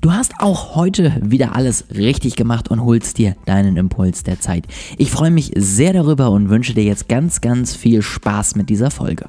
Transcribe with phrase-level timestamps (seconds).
[0.00, 4.64] Du hast auch heute wieder alles richtig gemacht und holst dir deinen Impuls der Zeit.
[4.96, 8.92] Ich freue mich sehr darüber und wünsche dir jetzt ganz, ganz viel Spaß mit dieser
[8.92, 9.28] Folge.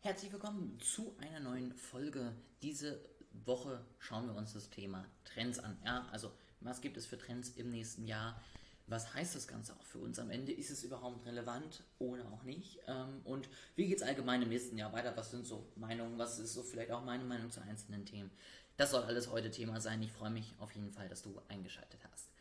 [0.00, 2.32] Herzlich willkommen zu einer neuen Folge.
[2.62, 2.98] Diese
[3.44, 5.76] Woche schauen wir uns das Thema Trends an.
[5.84, 6.30] Ja, also
[6.60, 8.40] was gibt es für Trends im nächsten Jahr?
[8.92, 10.52] Was heißt das Ganze auch für uns am Ende?
[10.52, 12.78] Ist es überhaupt relevant oder auch nicht?
[12.86, 15.16] Ähm, und wie geht es allgemein im nächsten Jahr weiter?
[15.16, 16.18] Was sind so Meinungen?
[16.18, 18.30] Was ist so vielleicht auch meine Meinung zu einzelnen Themen?
[18.76, 20.02] Das soll alles heute Thema sein.
[20.02, 22.31] Ich freue mich auf jeden Fall, dass du eingeschaltet hast.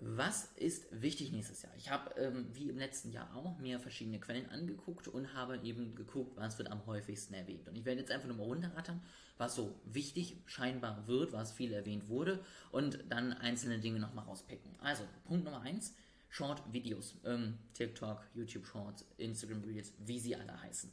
[0.00, 1.72] Was ist wichtig nächstes Jahr?
[1.76, 5.96] Ich habe, ähm, wie im letzten Jahr auch, mir verschiedene Quellen angeguckt und habe eben
[5.96, 7.66] geguckt, was wird am häufigsten erwähnt.
[7.66, 9.02] Und ich werde jetzt einfach nur mal runterrattern,
[9.38, 14.70] was so wichtig scheinbar wird, was viel erwähnt wurde und dann einzelne Dinge nochmal rauspicken.
[14.78, 15.96] Also, Punkt Nummer eins:
[16.28, 17.16] Short-Videos.
[17.24, 20.92] Ähm, TikTok, YouTube Shorts, Instagram Reels, wie sie alle heißen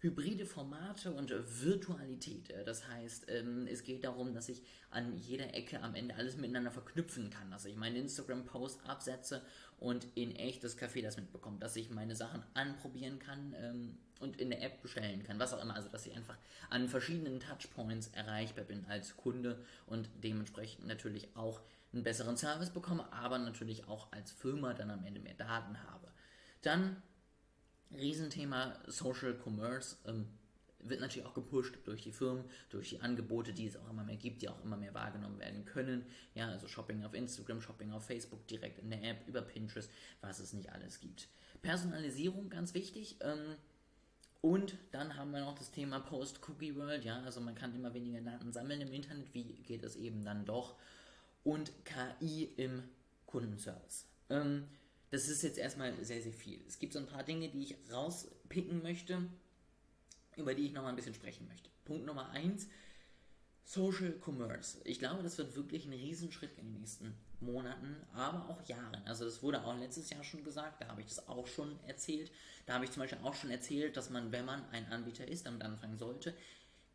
[0.00, 2.54] hybride Formate und Virtualität.
[2.64, 6.70] Das heißt, ähm, es geht darum, dass ich an jeder Ecke am Ende alles miteinander
[6.70, 9.42] verknüpfen kann, dass ich meinen Instagram-Post absetze
[9.78, 14.40] und in echt das Café das mitbekommt, dass ich meine Sachen anprobieren kann ähm, und
[14.40, 15.74] in der App bestellen kann, was auch immer.
[15.74, 16.36] Also, dass ich einfach
[16.70, 21.60] an verschiedenen Touchpoints erreichbar bin als Kunde und dementsprechend natürlich auch
[21.92, 26.08] einen besseren Service bekomme, aber natürlich auch als Firma dann am Ende mehr Daten habe.
[26.62, 27.02] Dann
[27.94, 30.26] Riesenthema Social Commerce ähm,
[30.88, 34.16] wird natürlich auch gepusht durch die Firmen, durch die Angebote, die es auch immer mehr
[34.16, 36.06] gibt, die auch immer mehr wahrgenommen werden können.
[36.34, 40.38] Ja, also Shopping auf Instagram, Shopping auf Facebook, direkt in der App, über Pinterest, was
[40.38, 41.28] es nicht alles gibt.
[41.62, 43.16] Personalisierung, ganz wichtig.
[43.20, 43.56] Ähm,
[44.42, 47.04] und dann haben wir noch das Thema Post-Cookie World.
[47.04, 49.32] Ja, also man kann immer weniger Daten sammeln im Internet.
[49.34, 50.76] Wie geht es eben dann doch?
[51.42, 52.84] Und KI im
[53.26, 54.06] Kundenservice.
[54.30, 54.68] Ähm,
[55.10, 56.60] das ist jetzt erstmal sehr, sehr viel.
[56.66, 59.22] Es gibt so ein paar Dinge, die ich rauspicken möchte,
[60.36, 61.70] über die ich nochmal ein bisschen sprechen möchte.
[61.84, 62.68] Punkt Nummer eins,
[63.64, 64.78] Social Commerce.
[64.84, 69.02] Ich glaube, das wird wirklich ein Riesenschritt in den nächsten Monaten, aber auch Jahren.
[69.06, 72.30] Also das wurde auch letztes Jahr schon gesagt, da habe ich das auch schon erzählt.
[72.66, 75.46] Da habe ich zum Beispiel auch schon erzählt, dass man, wenn man ein Anbieter ist,
[75.46, 76.34] damit anfangen sollte,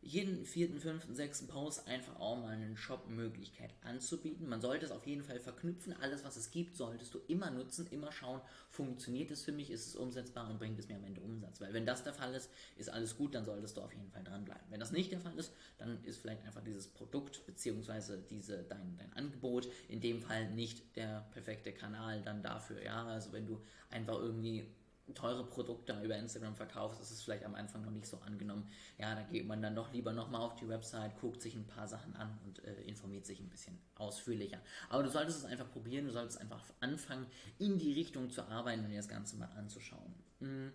[0.02, 4.48] jeden vierten, fünften, sechsten Post einfach auch mal eine Shop-Möglichkeit anzubieten.
[4.48, 5.94] Man sollte es auf jeden Fall verknüpfen.
[6.00, 9.86] Alles, was es gibt, solltest du immer nutzen, immer schauen, funktioniert es für mich, ist
[9.86, 11.60] es umsetzbar und bringt es mir am Ende Umsatz.
[11.60, 14.24] Weil wenn das der Fall ist, ist alles gut, dann solltest du auf jeden Fall
[14.24, 14.64] dranbleiben.
[14.70, 18.18] Wenn das nicht der Fall ist, dann ist vielleicht einfach dieses Produkt bzw.
[18.28, 22.82] Diese, dein, dein Angebot in dem Fall nicht der perfekte Kanal dann dafür.
[22.82, 24.66] Ja, also wenn du einfach irgendwie
[25.14, 28.68] teure Produkte über Instagram verkaufst, ist es vielleicht am Anfang noch nicht so angenommen.
[28.98, 31.88] Ja, da geht man dann doch lieber nochmal auf die Website, guckt sich ein paar
[31.88, 34.60] Sachen an und äh, informiert sich ein bisschen ausführlicher.
[34.88, 37.26] Aber du solltest es einfach probieren, du solltest einfach anfangen,
[37.58, 40.14] in die Richtung zu arbeiten und dir das Ganze mal anzuschauen.
[40.40, 40.72] Mhm.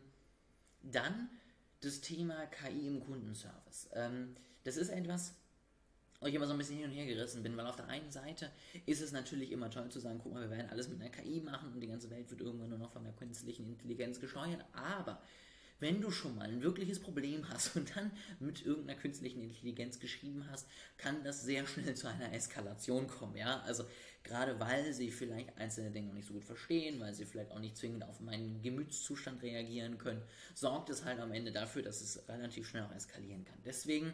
[0.83, 1.29] Dann
[1.79, 3.89] das Thema KI im Kundenservice.
[3.93, 5.35] Ähm, das ist etwas,
[6.25, 8.51] ich immer so ein bisschen hin und her gerissen bin, weil auf der einen Seite
[8.85, 11.41] ist es natürlich immer toll zu sagen, guck mal, wir werden alles mit einer KI
[11.41, 15.21] machen und die ganze Welt wird irgendwann nur noch von der künstlichen Intelligenz gesteuert, aber
[15.79, 20.47] wenn du schon mal ein wirkliches Problem hast und dann mit irgendeiner künstlichen Intelligenz geschrieben
[20.49, 20.67] hast,
[20.97, 23.85] kann das sehr schnell zu einer Eskalation kommen, ja, also
[24.23, 27.59] gerade weil sie vielleicht einzelne Dinge noch nicht so gut verstehen, weil sie vielleicht auch
[27.59, 30.21] nicht zwingend auf meinen Gemütszustand reagieren können,
[30.55, 33.59] sorgt es halt am Ende dafür, dass es relativ schnell auch eskalieren kann.
[33.63, 34.13] Deswegen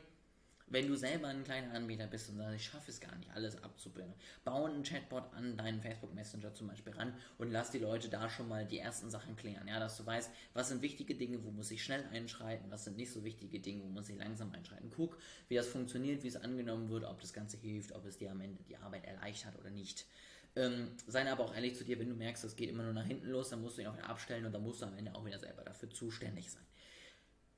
[0.74, 3.62] wenn du selber ein kleiner Anbieter bist und sagst, ich schaffe es gar nicht, alles
[3.64, 4.14] abzubilden,
[4.44, 8.28] bau einen Chatbot an deinen Facebook Messenger zum Beispiel ran und lass die Leute da
[8.28, 9.68] schon mal die ersten Sachen klären.
[9.68, 12.98] Ja, dass du weißt, was sind wichtige Dinge, wo muss ich schnell einschreiten, was sind
[12.98, 14.90] nicht so wichtige Dinge, wo muss ich langsam einschreiten.
[14.90, 18.32] Guck, wie das funktioniert, wie es angenommen wird, ob das Ganze hilft, ob es dir
[18.32, 20.08] am Ende die Arbeit erleichtert oder nicht.
[20.56, 23.06] Ähm, sei aber auch ehrlich zu dir, wenn du merkst, es geht immer nur nach
[23.06, 25.14] hinten los, dann musst du ihn auch wieder abstellen und dann musst du am Ende
[25.14, 26.64] auch wieder selber dafür zuständig sein.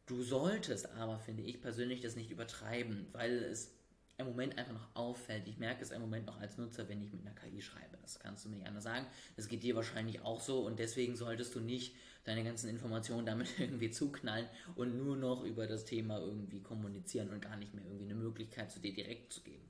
[0.06, 3.72] Du solltest aber, finde ich persönlich, das nicht übertreiben, weil es
[4.18, 5.48] im Moment einfach noch auffällt.
[5.48, 7.98] Ich merke es im Moment noch als Nutzer, wenn ich mit einer KI schreibe.
[8.02, 9.06] Das kannst du mir nicht anders sagen.
[9.36, 13.48] Das geht dir wahrscheinlich auch so und deswegen solltest du nicht deine ganzen Informationen damit
[13.60, 18.06] irgendwie zuknallen und nur noch über das Thema irgendwie kommunizieren und gar nicht mehr irgendwie
[18.06, 19.68] eine Möglichkeit zu dir direkt zu geben.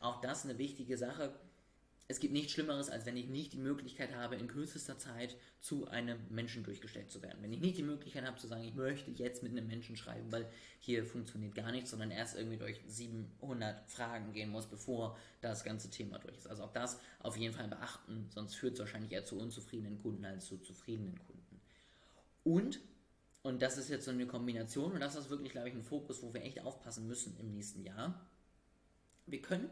[0.00, 1.32] Auch das eine wichtige Sache
[2.08, 5.88] es gibt nichts Schlimmeres, als wenn ich nicht die Möglichkeit habe, in kürzester Zeit zu
[5.88, 7.38] einem Menschen durchgestellt zu werden.
[7.42, 10.30] Wenn ich nicht die Möglichkeit habe zu sagen, ich möchte jetzt mit einem Menschen schreiben,
[10.30, 10.48] weil
[10.78, 15.90] hier funktioniert gar nichts, sondern erst irgendwie durch 700 Fragen gehen muss, bevor das ganze
[15.90, 16.46] Thema durch ist.
[16.46, 20.24] Also auch das auf jeden Fall beachten, sonst führt es wahrscheinlich eher zu unzufriedenen Kunden
[20.24, 21.60] als zu zufriedenen Kunden.
[22.44, 22.78] Und,
[23.42, 26.22] und das ist jetzt so eine Kombination, und das ist wirklich, glaube ich, ein Fokus,
[26.22, 28.24] wo wir echt aufpassen müssen im nächsten Jahr.
[29.26, 29.68] Wir können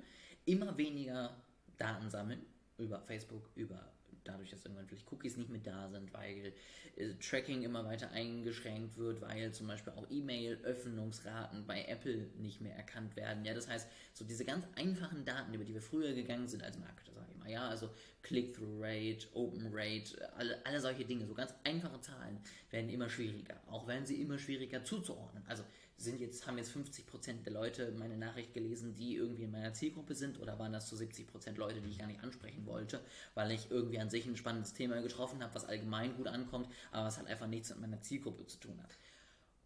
[0.47, 1.41] immer weniger
[1.77, 2.45] Daten sammeln
[2.79, 3.93] über Facebook, über
[4.25, 6.53] dadurch, dass irgendwann vielleicht Cookies nicht mehr da sind, weil
[6.97, 12.75] äh, Tracking immer weiter eingeschränkt wird, weil zum Beispiel auch E-Mail-Öffnungsraten bei Apple nicht mehr
[12.75, 13.45] erkannt werden.
[13.45, 16.79] Ja, das heißt, so diese ganz einfachen Daten, über die wir früher gegangen sind als
[16.79, 17.14] Marketer,
[17.45, 17.91] mal, ja, also
[18.23, 22.39] Click-Through-Rate, Open-Rate, alle, alle solche Dinge, so ganz einfache Zahlen
[22.71, 25.45] werden immer schwieriger, auch werden sie immer schwieriger zuzuordnen.
[25.47, 25.63] Also
[25.97, 30.15] sind jetzt, haben jetzt 50% der Leute meine Nachricht gelesen, die irgendwie in meiner Zielgruppe
[30.15, 33.01] sind, oder waren das zu so 70% Leute, die ich gar nicht ansprechen wollte,
[33.35, 37.07] weil ich irgendwie an sich ein spannendes Thema getroffen habe, was allgemein gut ankommt, aber
[37.07, 38.97] was halt einfach nichts mit meiner Zielgruppe zu tun hat.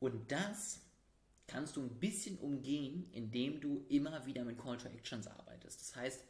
[0.00, 0.80] Und das
[1.46, 5.80] kannst du ein bisschen umgehen, indem du immer wieder mit Call to Actions arbeitest.
[5.80, 6.24] Das heißt,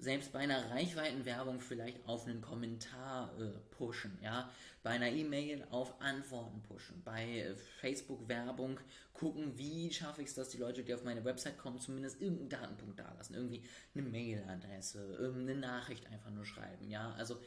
[0.00, 4.50] selbst bei einer Reichweitenwerbung vielleicht auf einen Kommentar äh, pushen, ja,
[4.82, 8.80] bei einer E-Mail auf Antworten pushen, bei äh, Facebook-Werbung
[9.12, 12.48] gucken, wie schaffe ich es, dass die Leute, die auf meine Website kommen, zumindest irgendeinen
[12.48, 13.62] Datenpunkt da lassen, irgendwie
[13.94, 17.38] eine Mailadresse, irgendeine Nachricht einfach nur schreiben, ja, also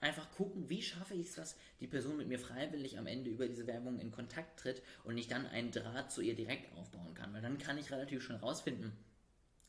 [0.00, 3.48] einfach gucken, wie schaffe ich es, dass die Person mit mir freiwillig am Ende über
[3.48, 7.32] diese Werbung in Kontakt tritt und ich dann einen Draht zu ihr direkt aufbauen kann,
[7.34, 8.92] weil dann kann ich relativ schnell rausfinden,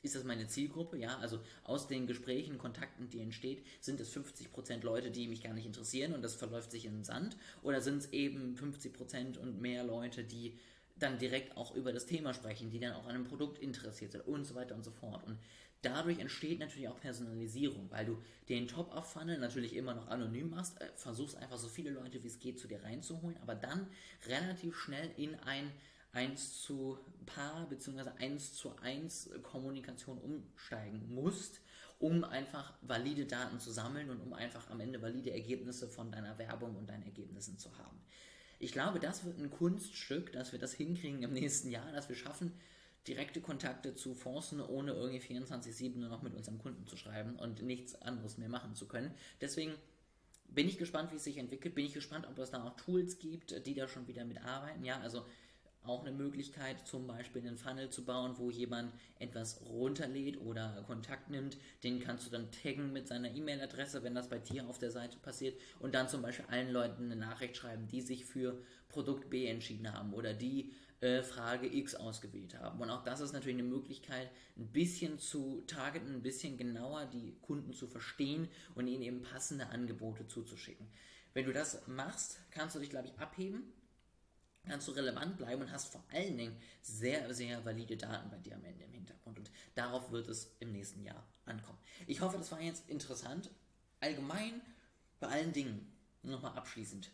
[0.02, 0.98] ist das meine Zielgruppe?
[0.98, 5.54] Ja, also aus den Gesprächen, Kontakten, die entsteht, sind es 50% Leute, die mich gar
[5.54, 7.38] nicht interessieren und das verläuft sich in den Sand?
[7.64, 10.58] Oder sind es eben 50% und mehr Leute, die
[11.00, 14.28] dann direkt auch über das Thema sprechen, die dann auch an einem Produkt interessiert sind
[14.28, 15.24] und so weiter und so fort.
[15.26, 15.38] Und
[15.82, 18.18] dadurch entsteht natürlich auch Personalisierung, weil du
[18.50, 22.40] den Top-Up-Funnel natürlich immer noch anonym machst, äh, versuchst einfach so viele Leute wie es
[22.40, 23.88] geht zu dir reinzuholen, aber dann
[24.28, 25.72] relativ schnell in ein
[26.14, 28.10] 1 zu Paar bzw.
[28.18, 31.62] 1 zu 1 Kommunikation umsteigen musst,
[32.00, 36.38] um einfach valide Daten zu sammeln und um einfach am Ende valide Ergebnisse von deiner
[36.38, 38.00] Werbung und deinen Ergebnissen zu haben.
[38.60, 42.16] Ich glaube, das wird ein Kunststück, dass wir das hinkriegen im nächsten Jahr, dass wir
[42.16, 42.54] schaffen,
[43.08, 47.62] direkte Kontakte zu forcen, ohne irgendwie 24-7 nur noch mit unserem Kunden zu schreiben und
[47.62, 49.14] nichts anderes mehr machen zu können.
[49.42, 49.76] Deswegen
[50.50, 51.76] bin ich gespannt, wie es sich entwickelt.
[51.76, 54.84] Bin ich gespannt, ob es da auch Tools gibt, die da schon wieder mitarbeiten.
[54.84, 55.26] Ja, also
[55.88, 61.30] auch eine Möglichkeit, zum Beispiel einen Funnel zu bauen, wo jemand etwas runterlädt oder Kontakt
[61.30, 61.58] nimmt.
[61.84, 65.18] Den kannst du dann taggen mit seiner E-Mail-Adresse, wenn das bei dir auf der Seite
[65.18, 65.60] passiert.
[65.80, 69.94] Und dann zum Beispiel allen Leuten eine Nachricht schreiben, die sich für Produkt B entschieden
[69.94, 72.80] haben oder die äh, Frage X ausgewählt haben.
[72.82, 77.36] Und auch das ist natürlich eine Möglichkeit, ein bisschen zu targeten, ein bisschen genauer die
[77.42, 80.88] Kunden zu verstehen und ihnen eben passende Angebote zuzuschicken.
[81.34, 83.72] Wenn du das machst, kannst du dich, glaube ich, abheben
[84.68, 88.56] kannst du relevant bleiben und hast vor allen Dingen sehr, sehr valide Daten bei dir
[88.56, 89.40] am Ende im Hintergrund.
[89.40, 91.80] Und darauf wird es im nächsten Jahr ankommen.
[92.06, 93.50] Ich hoffe, das war jetzt interessant.
[94.00, 94.62] Allgemein
[95.20, 95.92] bei allen Dingen,
[96.22, 97.12] nochmal abschließend,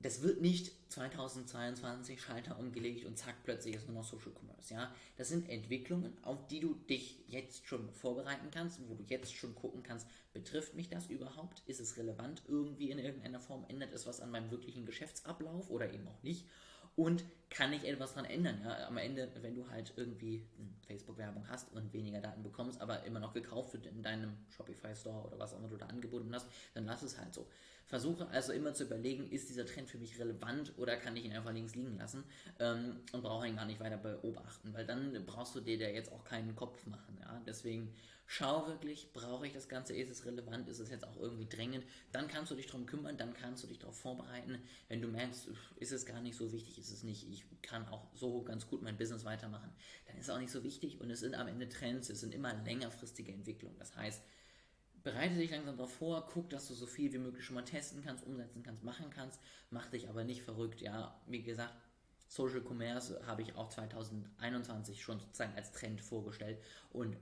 [0.00, 4.72] das wird nicht 2022 Schalter umgelegt und zack, plötzlich ist nur noch Social Commerce.
[4.72, 4.94] Ja?
[5.16, 9.54] Das sind Entwicklungen, auf die du dich jetzt schon vorbereiten kannst, wo du jetzt schon
[9.54, 11.62] gucken kannst, betrifft mich das überhaupt?
[11.66, 13.64] Ist es relevant irgendwie in irgendeiner Form?
[13.68, 16.46] Ändert es was an meinem wirklichen Geschäftsablauf oder eben auch nicht?
[16.96, 18.60] Und kann ich etwas daran ändern?
[18.64, 18.88] Ja?
[18.88, 20.44] Am Ende, wenn du halt irgendwie
[20.86, 25.26] Facebook-Werbung hast und weniger Daten bekommst, aber immer noch gekauft wird in deinem Shopify Store
[25.26, 27.46] oder was auch immer du da angeboten hast, dann lass es halt so.
[27.86, 31.32] Versuche also immer zu überlegen, ist dieser Trend für mich relevant oder kann ich ihn
[31.32, 32.24] einfach links liegen lassen
[32.58, 36.10] ähm, und brauche ihn gar nicht weiter beobachten, weil dann brauchst du dir da jetzt
[36.10, 37.16] auch keinen Kopf machen.
[37.20, 37.40] Ja?
[37.46, 37.94] Deswegen
[38.26, 41.84] schau wirklich, brauche ich das Ganze, ist es relevant, ist es jetzt auch irgendwie drängend,
[42.12, 44.58] dann kannst du dich darum kümmern, dann kannst du dich darauf vorbereiten.
[44.88, 48.08] Wenn du merkst, ist es gar nicht so wichtig, ist es nicht, ich kann auch
[48.14, 49.72] so ganz gut mein Business weitermachen,
[50.06, 52.34] dann ist es auch nicht so wichtig und es sind am Ende Trends, es sind
[52.34, 53.78] immer längerfristige Entwicklungen.
[53.78, 54.22] Das heißt,
[55.04, 58.02] bereite dich langsam darauf vor, guck, dass du so viel wie möglich schon mal testen
[58.02, 59.40] kannst, umsetzen kannst, machen kannst,
[59.70, 60.80] mach dich aber nicht verrückt.
[60.80, 61.74] Ja, wie gesagt,
[62.26, 66.58] Social Commerce habe ich auch 2021 schon sozusagen als Trend vorgestellt
[66.90, 67.16] und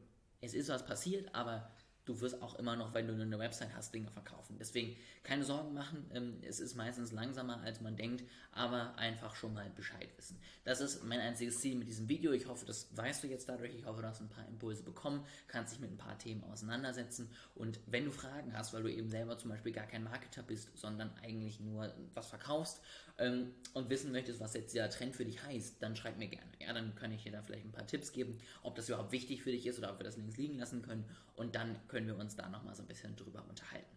[0.44, 1.70] es ist was passiert, aber
[2.04, 4.56] du wirst auch immer noch, wenn du eine Website hast, Dinge verkaufen.
[4.58, 6.04] Deswegen keine Sorgen machen.
[6.12, 10.38] Ähm, es ist meistens langsamer, als man denkt, aber einfach schon mal Bescheid wissen.
[10.64, 12.32] Das ist mein einziges Ziel mit diesem Video.
[12.32, 13.74] Ich hoffe, das weißt du jetzt dadurch.
[13.74, 17.30] Ich hoffe, du hast ein paar Impulse bekommen, kannst dich mit ein paar Themen auseinandersetzen.
[17.54, 20.76] Und wenn du Fragen hast, weil du eben selber zum Beispiel gar kein Marketer bist,
[20.76, 22.80] sondern eigentlich nur was verkaufst
[23.18, 26.50] ähm, und wissen möchtest, was jetzt der Trend für dich heißt, dann schreib mir gerne.
[26.60, 29.42] Ja, dann kann ich dir da vielleicht ein paar Tipps geben, ob das überhaupt wichtig
[29.42, 31.04] für dich ist oder ob wir das links liegen lassen können.
[31.36, 33.96] Und dann können wir uns da nochmal so ein bisschen drüber unterhalten.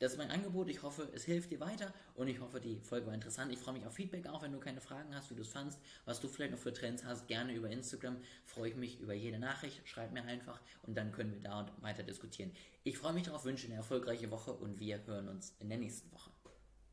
[0.00, 0.68] Das ist mein Angebot.
[0.68, 3.50] Ich hoffe, es hilft dir weiter und ich hoffe, die Folge war interessant.
[3.50, 5.80] Ich freue mich auf Feedback auch, wenn du keine Fragen hast, wie du es fandst,
[6.04, 8.18] was du vielleicht noch für Trends hast, gerne über Instagram.
[8.44, 9.80] Freue ich mich über jede Nachricht.
[9.88, 12.52] Schreib mir einfach und dann können wir da weiter diskutieren.
[12.84, 16.12] Ich freue mich darauf, wünsche eine erfolgreiche Woche und wir hören uns in der nächsten
[16.12, 16.30] Woche.